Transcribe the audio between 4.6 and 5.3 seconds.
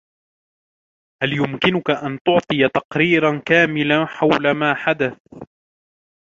حدث؟